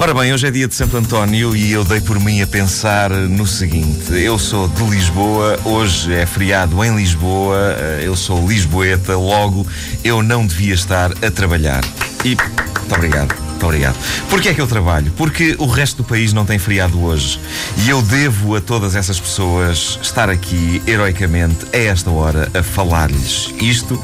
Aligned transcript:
Ora 0.00 0.14
bem, 0.14 0.32
hoje 0.32 0.46
é 0.46 0.50
dia 0.50 0.68
de 0.68 0.74
Santo 0.74 0.96
António 0.96 1.56
e 1.56 1.72
eu 1.72 1.82
dei 1.82 2.00
por 2.00 2.20
mim 2.20 2.40
a 2.40 2.46
pensar 2.46 3.10
no 3.10 3.46
seguinte: 3.46 4.12
eu 4.12 4.38
sou 4.38 4.68
de 4.68 4.84
Lisboa, 4.84 5.58
hoje 5.64 6.14
é 6.14 6.24
feriado 6.24 6.84
em 6.84 6.94
Lisboa, 6.94 7.76
eh, 7.76 8.02
eu 8.04 8.14
sou 8.14 8.46
lisboeta, 8.46 9.16
logo 9.16 9.66
eu 10.04 10.22
não 10.22 10.46
devia 10.46 10.74
estar 10.74 11.10
a 11.10 11.30
trabalhar. 11.30 11.82
E 12.24 12.36
muito 12.36 12.94
obrigado. 12.94 13.47
Muito 13.58 13.66
obrigado. 13.66 13.96
Porquê 14.30 14.50
é 14.50 14.54
que 14.54 14.60
eu 14.60 14.68
trabalho? 14.68 15.10
Porque 15.16 15.56
o 15.58 15.66
resto 15.66 15.96
do 15.96 16.04
país 16.04 16.32
não 16.32 16.44
tem 16.44 16.60
feriado 16.60 17.02
hoje. 17.02 17.40
E 17.78 17.90
eu 17.90 18.00
devo 18.00 18.54
a 18.54 18.60
todas 18.60 18.94
essas 18.94 19.18
pessoas 19.18 19.98
estar 20.00 20.30
aqui, 20.30 20.80
heroicamente, 20.86 21.66
a 21.72 21.76
esta 21.76 22.08
hora, 22.08 22.48
a 22.54 22.62
falar-lhes 22.62 23.52
isto, 23.60 23.94
uh, 23.94 24.02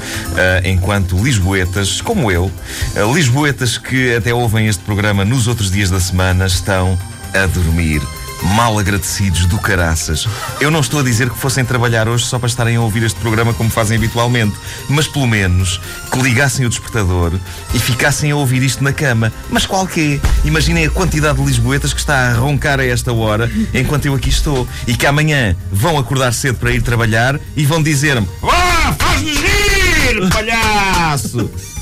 enquanto 0.65 1.17
lisboetas, 1.23 2.01
como 2.01 2.33
eu, 2.33 2.47
uh, 2.47 3.15
lisboetas 3.15 3.79
que 3.79 4.17
até 4.17 4.35
ouvem 4.35 4.67
este 4.67 4.83
programa 4.83 5.25
nos 5.25 5.47
outros 5.47 5.71
dias 5.71 5.89
da 5.89 6.01
semana, 6.01 6.47
estão 6.47 6.99
a 7.33 7.47
dormir 7.47 8.03
mal 8.43 8.79
agradecidos 8.79 9.47
do 9.47 9.59
caraças. 9.59 10.29
Eu 10.61 10.71
não 10.71 10.81
estou 10.81 11.01
a 11.01 11.03
dizer 11.03 11.31
que 11.31 11.39
fossem 11.39 11.65
trabalhar 11.65 12.09
hoje 12.09 12.25
só 12.25 12.39
para 12.39 12.49
estarem 12.49 12.77
a 12.77 12.81
ouvir 12.81 13.03
este 13.03 13.19
programa 13.21 13.55
como 13.55 13.71
fazem 13.71 13.97
habitualmente, 13.97 14.55
mas 14.89 15.07
pelo 15.07 15.27
menos 15.27 15.81
que 16.11 16.21
ligassem 16.21 16.67
o 16.67 16.69
despertador 16.69 17.33
e 17.73 17.79
ficassem 17.79 18.31
a 18.31 18.37
ouvir 18.37 18.63
isto 18.63 18.83
na 18.83 18.93
cama. 18.93 19.33
Mas 19.49 19.67
qual 19.67 19.87
que 19.87 20.21
é? 20.23 20.47
Imaginem 20.47 20.87
a 20.87 20.91
quantidade 20.91 21.39
de 21.39 21.45
lisboetas 21.45 21.93
que 21.93 22.01
está 22.01 22.31
a 22.31 22.35
roncar 22.35 22.81
a 22.81 22.85
esta 22.85 23.13
hora 23.13 23.51
enquanto 23.73 24.07
eu 24.07 24.15
aqui 24.15 24.29
estou 24.29 24.67
e 24.87 24.95
que 24.95 25.07
amanhã 25.07 25.57
vão 25.73 25.99
acordar 25.99 26.33
cedo 26.33 26.59
para 26.59 26.73
ir 26.73 26.83
trabalhar 26.83 27.39
e 27.57 27.65
vão 27.65 27.83
dizer-me: 27.83 28.29
Ah, 28.43 28.95
faz-nos 28.99 29.39
rir, 29.39 30.29
palhaço! 30.31 31.74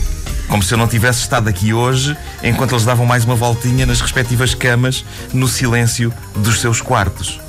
Como 0.52 0.62
se 0.62 0.74
eu 0.74 0.76
não 0.76 0.86
tivesse 0.86 1.20
estado 1.20 1.48
aqui 1.48 1.72
hoje 1.72 2.14
enquanto 2.42 2.72
eles 2.72 2.84
davam 2.84 3.06
mais 3.06 3.24
uma 3.24 3.34
voltinha 3.34 3.86
nas 3.86 4.02
respectivas 4.02 4.52
camas 4.52 5.02
no 5.32 5.48
silêncio 5.48 6.12
dos 6.36 6.60
seus 6.60 6.78
quartos. 6.78 7.40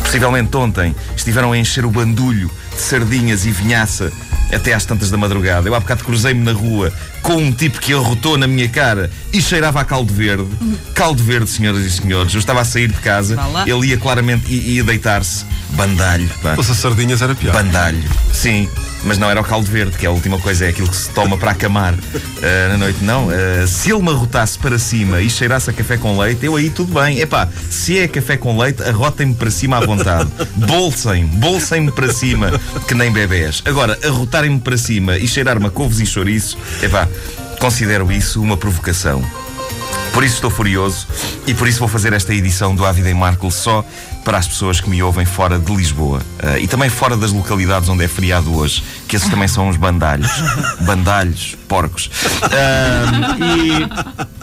Possivelmente 0.00 0.56
ontem 0.56 0.96
estiveram 1.14 1.52
a 1.52 1.58
encher 1.58 1.84
o 1.84 1.90
bandulho 1.90 2.50
de 2.74 2.80
sardinhas 2.80 3.44
e 3.44 3.50
vinhaça 3.50 4.10
até 4.52 4.72
às 4.72 4.84
tantas 4.84 5.10
da 5.10 5.16
madrugada. 5.16 5.68
Eu 5.68 5.74
há 5.74 5.80
bocado 5.80 6.04
cruzei-me 6.04 6.42
na 6.42 6.52
rua 6.52 6.92
com 7.22 7.36
um 7.36 7.52
tipo 7.52 7.80
que 7.80 7.92
arrotou 7.92 8.36
na 8.38 8.46
minha 8.46 8.68
cara 8.68 9.10
e 9.32 9.40
cheirava 9.40 9.80
a 9.80 9.84
caldo 9.84 10.12
verde. 10.12 10.48
Caldo 10.94 11.22
verde, 11.22 11.50
senhoras 11.50 11.84
e 11.84 11.90
senhores. 11.90 12.32
Eu 12.34 12.40
estava 12.40 12.60
a 12.60 12.64
sair 12.64 12.88
de 12.88 12.98
casa, 12.98 13.36
ele 13.66 13.88
ia 13.88 13.98
claramente 13.98 14.50
ia 14.52 14.82
deitar-se. 14.84 15.44
Bandalho. 15.70 16.28
Pá. 16.42 16.56
Se 16.62 16.74
sardinhas 16.74 17.20
era 17.20 17.34
pior. 17.34 17.52
Bandalho. 17.52 18.02
Sim. 18.32 18.68
Mas 19.04 19.16
não 19.16 19.30
era 19.30 19.40
o 19.40 19.44
caldo 19.44 19.70
verde, 19.70 19.96
que 19.96 20.04
é 20.04 20.08
a 20.08 20.12
última 20.12 20.38
coisa, 20.38 20.64
é 20.64 20.70
aquilo 20.70 20.88
que 20.88 20.96
se 20.96 21.08
toma 21.10 21.38
para 21.38 21.52
acamar 21.52 21.94
uh, 21.94 22.68
na 22.68 22.76
noite. 22.76 23.02
Não, 23.04 23.28
uh, 23.28 23.66
se 23.66 23.92
ele 23.92 24.02
me 24.02 24.10
arrotasse 24.10 24.58
para 24.58 24.76
cima 24.76 25.20
e 25.20 25.30
cheirasse 25.30 25.70
a 25.70 25.72
café 25.72 25.96
com 25.96 26.18
leite, 26.18 26.44
eu 26.44 26.56
aí 26.56 26.68
tudo 26.68 27.00
bem. 27.00 27.20
Epá, 27.20 27.48
se 27.70 27.98
é 27.98 28.08
café 28.08 28.36
com 28.36 28.58
leite, 28.58 28.82
arrotem-me 28.82 29.34
para 29.34 29.50
cima 29.50 29.76
à 29.76 29.86
vontade. 29.86 30.28
Bolsem, 30.56 31.26
bolsem-me 31.26 31.92
para 31.92 32.12
cima, 32.12 32.50
que 32.88 32.94
nem 32.94 33.12
bebés. 33.12 33.62
Agora, 33.64 33.96
arrotarem-me 34.38 34.60
para 34.60 34.76
cima 34.76 35.16
e 35.16 35.26
cheirar-me 35.26 35.66
a 35.66 35.70
couves 35.70 35.98
e 35.98 36.06
chouriço, 36.06 36.56
epá, 36.82 37.08
considero 37.58 38.10
isso 38.12 38.40
uma 38.40 38.56
provocação. 38.56 39.22
Por 40.12 40.24
isso 40.24 40.36
estou 40.36 40.50
furioso 40.50 41.06
e 41.46 41.54
por 41.54 41.66
isso 41.68 41.78
vou 41.78 41.88
fazer 41.88 42.12
esta 42.12 42.32
edição 42.34 42.74
do 42.74 42.84
Ávida 42.84 43.10
em 43.10 43.14
Marco 43.14 43.50
só 43.50 43.84
para 44.24 44.38
as 44.38 44.46
pessoas 44.46 44.80
que 44.80 44.88
me 44.88 45.02
ouvem 45.02 45.24
fora 45.24 45.58
de 45.58 45.74
Lisboa 45.74 46.20
uh, 46.42 46.58
e 46.58 46.66
também 46.66 46.88
fora 46.88 47.16
das 47.16 47.32
localidades 47.32 47.88
onde 47.88 48.04
é 48.04 48.08
feriado 48.08 48.54
hoje, 48.54 48.82
que 49.06 49.16
esses 49.16 49.28
também 49.28 49.48
são 49.48 49.68
os 49.68 49.76
bandalhos. 49.76 50.30
bandalhos, 50.82 51.56
porcos. 51.66 52.06
Uh, 52.06 53.30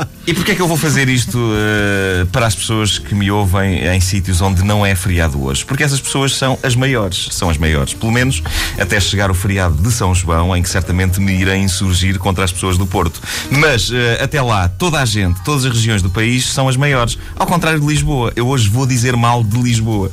e 0.01 0.15
e 0.28 0.34
porquê 0.34 0.52
é 0.52 0.56
que 0.56 0.62
eu 0.62 0.68
vou 0.68 0.75
fazer 0.75 1.08
isto 1.08 1.38
uh, 1.38 2.25
para 2.28 2.47
as 2.47 2.56
pessoas 2.56 2.97
que 2.97 3.13
me 3.13 3.30
ouvem 3.30 3.86
em 3.86 4.00
sítios 4.02 4.41
onde 4.41 4.63
não 4.63 4.84
é 4.84 4.96
feriado 4.96 5.44
hoje? 5.44 5.63
Porque 5.63 5.84
essas 5.84 6.02
pessoas 6.02 6.36
são 6.36 6.58
as 6.63 6.75
maiores, 6.75 7.28
são 7.31 7.47
as 7.47 7.59
maiores. 7.59 7.94
Pelo 7.94 8.12
menos 8.12 8.41
até 8.80 9.00
chegar 9.00 9.30
o 9.30 9.36
feriado 9.36 9.75
de 9.75 9.91
São 9.91 10.16
João, 10.16 10.56
em 10.56 10.63
que 10.63 10.69
certamente 10.69 11.19
me 11.19 11.40
irei 11.40 11.58
insurgir 11.58 12.18
contra 12.18 12.44
as 12.44 12.52
pessoas 12.52 12.75
do 12.75 12.88
Porto. 12.88 13.22
Mas 13.52 13.91
uh, 13.91 13.94
até 14.19 14.41
lá, 14.41 14.68
toda 14.68 15.00
a 15.00 15.06
gente, 15.06 15.44
todas 15.44 15.63
as 15.63 15.72
regiões 15.72 16.02
do 16.02 16.09
país 16.09 16.47
são 16.47 16.68
as 16.68 16.75
maiores. 16.75 17.19
Ao 17.36 17.46
contrário 17.46 17.80
de 17.80 17.86
Lisboa. 17.86 18.34
Eu 18.36 18.47
hoje 18.47 18.68
vou 18.68 18.88
dizer 18.88 19.16
mal 19.16 19.44
de 19.44 19.62
Lisboa. 19.62 20.12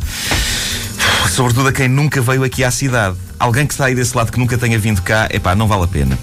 Sobretudo 1.31 1.69
a 1.69 1.73
quem 1.73 1.89
nunca 1.89 2.21
veio 2.21 2.44
aqui 2.44 2.62
à 2.62 2.71
cidade. 2.71 3.17
Alguém 3.39 3.67
que 3.67 3.73
está 3.73 3.87
aí 3.87 3.94
desse 3.94 4.15
lado 4.15 4.31
que 4.31 4.39
nunca 4.39 4.59
tenha 4.59 4.79
vindo 4.79 5.00
cá, 5.00 5.27
epá, 5.33 5.55
não 5.55 5.67
vale 5.67 5.84
a 5.84 5.89
pena. 5.89 6.19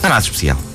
Não 0.00 0.04
há 0.04 0.08
nada 0.08 0.22
especial. 0.22 0.71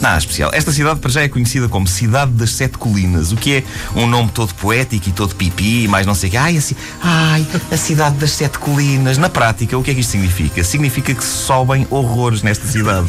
Nada 0.00 0.18
especial. 0.18 0.50
Esta 0.52 0.72
cidade 0.72 1.00
para 1.00 1.10
já 1.10 1.22
é 1.22 1.28
conhecida 1.28 1.68
como 1.68 1.86
Cidade 1.86 2.32
das 2.32 2.50
Sete 2.50 2.78
Colinas, 2.78 3.32
o 3.32 3.36
que 3.36 3.56
é 3.56 3.64
um 3.98 4.06
nome 4.06 4.30
todo 4.30 4.54
poético 4.54 5.08
e 5.08 5.12
todo 5.12 5.34
pipi, 5.34 5.88
mais 5.88 6.06
não 6.06 6.14
sei 6.14 6.28
o 6.28 6.32
que. 6.32 6.36
Ai, 6.36 6.56
assim, 6.56 6.76
ai, 7.02 7.46
a 7.70 7.76
Cidade 7.76 8.16
das 8.16 8.30
Sete 8.30 8.58
Colinas. 8.58 9.18
Na 9.18 9.28
prática, 9.28 9.76
o 9.76 9.82
que 9.82 9.90
é 9.90 9.94
que 9.94 10.00
isto 10.00 10.10
significa? 10.10 10.62
Significa 10.62 11.14
que 11.14 11.24
sobem 11.24 11.86
horrores 11.90 12.42
nesta 12.42 12.66
cidade. 12.66 13.08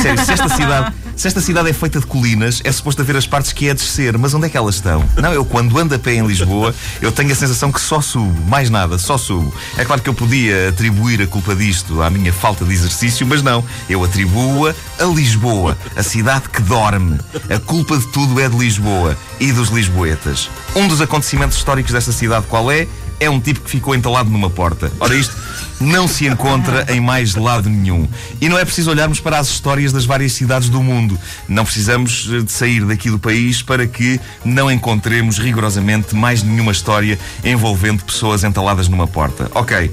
Sério, 0.00 0.24
se 0.24 0.32
esta 0.32 0.48
cidade 0.48 0.92
se 1.20 1.28
esta 1.28 1.42
cidade 1.42 1.68
é 1.68 1.72
feita 1.74 2.00
de 2.00 2.06
colinas, 2.06 2.62
é 2.64 2.72
suposto 2.72 3.02
haver 3.02 3.14
as 3.14 3.26
partes 3.26 3.52
que 3.52 3.68
é 3.68 3.74
descer, 3.74 4.16
mas 4.16 4.32
onde 4.32 4.46
é 4.46 4.48
que 4.48 4.56
elas 4.56 4.76
estão? 4.76 5.04
Não, 5.18 5.30
eu 5.30 5.44
quando 5.44 5.78
ando 5.78 5.94
a 5.94 5.98
pé 5.98 6.14
em 6.14 6.26
Lisboa, 6.26 6.74
eu 6.98 7.12
tenho 7.12 7.30
a 7.30 7.34
sensação 7.34 7.70
que 7.70 7.78
só 7.78 8.00
subo, 8.00 8.40
mais 8.48 8.70
nada, 8.70 8.96
só 8.96 9.18
subo. 9.18 9.52
É 9.76 9.84
claro 9.84 10.00
que 10.00 10.08
eu 10.08 10.14
podia 10.14 10.70
atribuir 10.70 11.20
a 11.20 11.26
culpa 11.26 11.54
disto 11.54 12.00
à 12.00 12.08
minha 12.08 12.32
falta 12.32 12.64
de 12.64 12.72
exercício, 12.72 13.26
mas 13.26 13.42
não, 13.42 13.62
eu 13.86 14.02
atribuo-a 14.02 14.74
a 14.98 15.04
Lisboa, 15.04 15.76
a 15.94 16.02
cidade 16.02 16.48
que 16.48 16.62
dorme. 16.62 17.18
A 17.54 17.58
culpa 17.58 17.98
de 17.98 18.06
tudo 18.06 18.40
é 18.40 18.48
de 18.48 18.56
Lisboa 18.56 19.14
e 19.38 19.52
dos 19.52 19.68
lisboetas. 19.68 20.48
Um 20.74 20.88
dos 20.88 21.02
acontecimentos 21.02 21.58
históricos 21.58 21.92
desta 21.92 22.12
cidade 22.12 22.46
qual 22.48 22.72
é? 22.72 22.88
É 23.20 23.30
um 23.30 23.38
tipo 23.38 23.60
que 23.60 23.70
ficou 23.70 23.94
entalado 23.94 24.30
numa 24.30 24.50
porta. 24.50 24.90
Ora, 24.98 25.14
isto 25.14 25.36
não 25.80 26.08
se 26.08 26.26
encontra 26.26 26.86
em 26.88 27.00
mais 27.00 27.34
lado 27.34 27.68
nenhum. 27.70 28.08
E 28.40 28.48
não 28.48 28.58
é 28.58 28.64
preciso 28.64 28.90
olharmos 28.90 29.20
para 29.20 29.38
as 29.38 29.48
histórias 29.48 29.92
das 29.92 30.04
várias 30.04 30.32
cidades 30.32 30.68
do 30.68 30.82
mundo. 30.82 31.18
Não 31.48 31.64
precisamos 31.64 32.28
eh, 32.32 32.40
de 32.40 32.50
sair 32.50 32.84
daqui 32.84 33.10
do 33.10 33.18
país 33.18 33.62
para 33.62 33.86
que 33.86 34.20
não 34.44 34.70
encontremos 34.70 35.38
rigorosamente 35.38 36.14
mais 36.16 36.42
nenhuma 36.42 36.72
história 36.72 37.18
envolvendo 37.44 38.04
pessoas 38.04 38.42
entaladas 38.42 38.88
numa 38.88 39.06
porta. 39.06 39.50
Ok. 39.54 39.90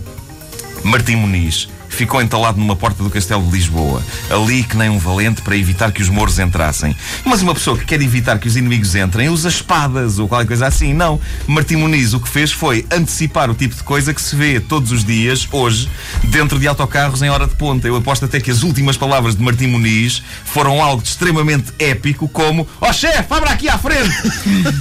Martim 0.83 1.17
Muniz 1.17 1.67
ficou 1.89 2.21
entalado 2.21 2.59
numa 2.59 2.75
porta 2.75 3.03
do 3.03 3.09
castelo 3.09 3.43
de 3.43 3.51
Lisboa, 3.51 4.03
ali 4.29 4.63
que 4.63 4.77
nem 4.77 4.89
um 4.89 4.99
valente 4.99 5.41
para 5.41 5.55
evitar 5.55 5.91
que 5.91 6.01
os 6.01 6.09
mouros 6.09 6.39
entrassem. 6.39 6.95
Mas 7.25 7.41
uma 7.41 7.53
pessoa 7.53 7.77
que 7.77 7.85
quer 7.85 8.01
evitar 8.01 8.39
que 8.39 8.47
os 8.47 8.55
inimigos 8.55 8.95
entrem 8.95 9.29
usa 9.29 9.49
espadas 9.49 10.19
ou 10.19 10.27
qualquer 10.27 10.47
coisa 10.47 10.67
assim. 10.67 10.93
Não. 10.93 11.19
Martim 11.47 11.75
Muniz 11.75 12.13
o 12.13 12.19
que 12.19 12.29
fez 12.29 12.51
foi 12.51 12.85
antecipar 12.91 13.49
o 13.49 13.55
tipo 13.55 13.75
de 13.75 13.83
coisa 13.83 14.13
que 14.13 14.21
se 14.21 14.35
vê 14.35 14.59
todos 14.59 14.91
os 14.91 15.03
dias, 15.03 15.47
hoje, 15.51 15.89
dentro 16.23 16.59
de 16.59 16.67
autocarros 16.67 17.21
em 17.21 17.29
hora 17.29 17.47
de 17.47 17.55
ponta. 17.55 17.87
Eu 17.87 17.95
aposto 17.95 18.25
até 18.25 18.39
que 18.39 18.51
as 18.51 18.63
últimas 18.63 18.97
palavras 18.97 19.35
de 19.35 19.43
Martim 19.43 19.67
Muniz 19.67 20.21
foram 20.45 20.81
algo 20.81 21.01
extremamente 21.03 21.73
épico, 21.79 22.27
como 22.27 22.67
Ó 22.79 22.89
oh, 22.89 22.93
chefe, 22.93 23.33
abra 23.33 23.51
aqui 23.51 23.67
à 23.67 23.77
frente! 23.77 24.15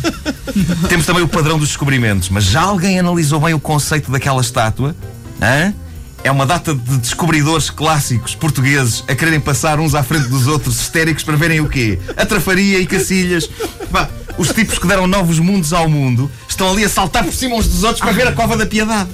Temos 0.89 1.07
também 1.07 1.23
o 1.23 1.29
padrão 1.29 1.59
dos 1.59 1.69
descobrimentos, 1.69 2.29
mas 2.29 2.45
já 2.45 2.63
alguém 2.63 2.99
analisou 2.99 3.41
bem 3.41 3.55
o 3.55 3.61
conceito 3.61 4.11
daquela 4.11 4.41
estátua? 4.41 4.95
Hã? 5.41 5.75
É 6.25 6.31
uma 6.31 6.45
data 6.45 6.75
de 6.75 6.99
descobridores 6.99 7.71
clássicos 7.71 8.35
portugueses 8.35 9.05
a 9.07 9.15
quererem 9.15 9.41
passar 9.41 9.79
uns 9.79 9.95
à 9.95 10.03
frente 10.03 10.29
dos 10.29 10.47
outros 10.47 10.81
histéricos 10.81 11.23
para 11.23 11.37
verem 11.37 11.61
o 11.61 11.69
quê? 11.69 11.99
A 12.17 12.27
trafaria 12.27 12.79
e 12.79 12.87
cacilhas. 12.87 13.49
Pá, 13.91 14.09
os 14.37 14.49
tipos 14.49 14.79
que 14.79 14.87
deram 14.87 15.07
novos 15.07 15.39
mundos 15.39 15.73
ao 15.73 15.89
mundo 15.89 16.31
estão 16.49 16.71
ali 16.71 16.85
a 16.85 16.89
saltar 16.89 17.25
por 17.25 17.33
cima 17.33 17.57
uns 17.57 17.69
dos 17.69 17.85
outros 17.85 18.01
para 18.01 18.13
ver 18.13 18.27
a 18.27 18.33
cova 18.33 18.57
da 18.57 18.67
piedade. 18.67 19.11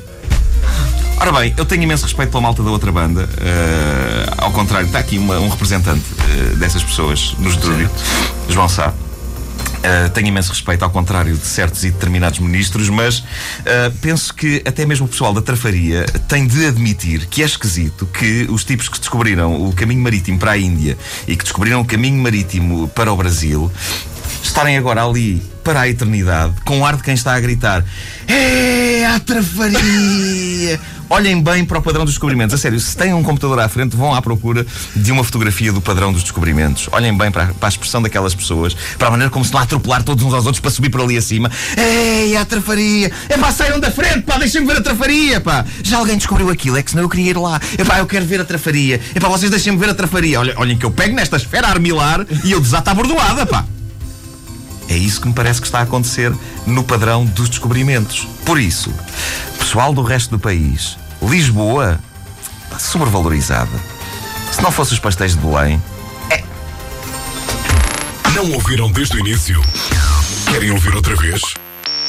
Ora 1.18 1.30
bem, 1.32 1.54
eu 1.56 1.64
tenho 1.64 1.84
imenso 1.84 2.04
respeito 2.04 2.30
pela 2.30 2.42
malta 2.42 2.62
da 2.62 2.70
outra 2.70 2.90
banda. 2.90 3.22
Uh, 3.24 4.34
ao 4.38 4.50
contrário, 4.50 4.86
está 4.86 4.98
aqui 4.98 5.18
uma, 5.18 5.38
um 5.38 5.48
representante 5.48 6.02
uh, 6.12 6.56
dessas 6.56 6.82
pessoas 6.82 7.36
no 7.38 7.48
estúdio, 7.48 7.88
João 8.48 8.68
Sá. 8.68 8.92
Uh, 9.82 10.08
tenho 10.10 10.28
imenso 10.28 10.50
respeito, 10.50 10.84
ao 10.84 10.90
contrário 10.90 11.36
de 11.36 11.44
certos 11.44 11.82
e 11.82 11.90
determinados 11.90 12.38
ministros, 12.38 12.88
mas 12.88 13.18
uh, 13.18 13.24
penso 14.00 14.32
que 14.32 14.62
até 14.64 14.86
mesmo 14.86 15.06
o 15.06 15.08
pessoal 15.08 15.34
da 15.34 15.42
trafaria 15.42 16.06
tem 16.28 16.46
de 16.46 16.66
admitir 16.66 17.26
que 17.26 17.42
é 17.42 17.44
esquisito 17.44 18.06
que 18.06 18.46
os 18.48 18.64
tipos 18.64 18.88
que 18.88 18.98
descobriram 19.00 19.68
o 19.68 19.72
caminho 19.72 20.00
marítimo 20.00 20.38
para 20.38 20.52
a 20.52 20.58
Índia 20.58 20.96
e 21.26 21.36
que 21.36 21.42
descobriram 21.42 21.80
o 21.80 21.84
caminho 21.84 22.22
marítimo 22.22 22.86
para 22.88 23.12
o 23.12 23.16
Brasil 23.16 23.70
estarem 24.52 24.76
agora 24.76 25.02
ali 25.02 25.42
para 25.64 25.80
a 25.80 25.88
eternidade 25.88 26.52
com 26.66 26.80
o 26.80 26.84
ar 26.84 26.96
de 26.96 27.02
quem 27.02 27.14
está 27.14 27.34
a 27.34 27.40
gritar: 27.40 27.82
É 28.28 29.06
a 29.06 29.18
trafaria! 29.18 30.78
Olhem 31.08 31.42
bem 31.42 31.64
para 31.64 31.78
o 31.78 31.82
padrão 31.82 32.04
dos 32.04 32.14
descobrimentos. 32.14 32.54
A 32.54 32.58
sério, 32.58 32.78
se 32.78 32.94
têm 32.94 33.14
um 33.14 33.22
computador 33.22 33.58
à 33.60 33.68
frente, 33.68 33.96
vão 33.96 34.14
à 34.14 34.20
procura 34.20 34.66
de 34.94 35.10
uma 35.10 35.24
fotografia 35.24 35.72
do 35.72 35.80
padrão 35.80 36.12
dos 36.12 36.22
descobrimentos. 36.22 36.88
Olhem 36.92 37.16
bem 37.16 37.30
para 37.30 37.44
a, 37.44 37.46
para 37.46 37.66
a 37.66 37.70
expressão 37.70 38.02
daquelas 38.02 38.34
pessoas, 38.34 38.74
para 38.98 39.08
a 39.08 39.10
maneira 39.10 39.30
como 39.30 39.42
se 39.42 39.48
estão 39.48 39.60
a 39.60 39.64
atropelar 39.64 40.02
todos 40.02 40.22
uns 40.22 40.34
aos 40.34 40.44
outros 40.44 40.60
para 40.60 40.70
subir 40.70 40.90
por 40.90 41.00
ali 41.00 41.16
acima. 41.16 41.50
Ei, 41.76 42.36
a 42.36 42.44
trafaria! 42.44 43.10
É 43.30 43.38
pá, 43.38 43.52
saiam 43.52 43.80
da 43.80 43.90
frente, 43.90 44.20
pá, 44.20 44.36
deixem-me 44.36 44.66
ver 44.66 44.76
a 44.76 44.82
trafaria, 44.82 45.40
pá! 45.40 45.64
Já 45.82 45.96
alguém 45.96 46.18
descobriu 46.18 46.50
aquilo, 46.50 46.76
é 46.76 46.82
que 46.82 46.90
senão 46.90 47.04
eu 47.04 47.08
queria 47.08 47.30
ir 47.30 47.38
lá. 47.38 47.58
É 47.78 47.84
pá, 47.84 47.98
eu 47.98 48.06
quero 48.06 48.26
ver 48.26 48.40
a 48.40 48.44
trafaria. 48.44 49.00
É 49.14 49.20
pá, 49.20 49.28
vocês 49.28 49.50
deixem-me 49.50 49.78
ver 49.78 49.88
a 49.88 49.94
trafaria. 49.94 50.38
Olhem, 50.40 50.54
olhem 50.58 50.76
que 50.76 50.84
eu 50.84 50.90
pego 50.90 51.14
nesta 51.14 51.36
esfera 51.38 51.68
armilar 51.68 52.26
e 52.44 52.52
eu 52.52 52.60
desato 52.60 52.90
a 52.90 52.94
bordoada, 52.94 53.46
pá! 53.46 53.64
É 54.92 54.96
isso 54.96 55.22
que 55.22 55.28
me 55.28 55.32
parece 55.32 55.58
que 55.58 55.66
está 55.66 55.78
a 55.78 55.84
acontecer 55.84 56.30
no 56.66 56.84
padrão 56.84 57.24
dos 57.24 57.48
descobrimentos. 57.48 58.28
Por 58.44 58.60
isso, 58.60 58.92
pessoal 59.58 59.94
do 59.94 60.02
resto 60.02 60.32
do 60.32 60.38
país, 60.38 60.98
Lisboa 61.22 61.98
está 62.64 62.78
sobrevalorizada. 62.78 63.70
Se 64.50 64.60
não 64.60 64.70
fosse 64.70 64.92
os 64.92 64.98
pastéis 64.98 65.34
de 65.34 65.38
Belém, 65.38 65.82
é. 66.28 66.44
Não 68.34 68.52
ouviram 68.52 68.92
desde 68.92 69.16
o 69.16 69.20
início? 69.20 69.62
Querem 70.50 70.70
ouvir 70.70 70.94
outra 70.94 71.16
vez? 71.16 71.40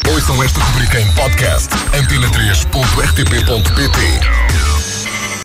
Ouçam 0.05 0.43
esta 0.43 0.59
rubrica 0.59 0.99
em 0.99 1.09
podcast 1.13 1.69
antena3.rtp.pt 1.93 4.72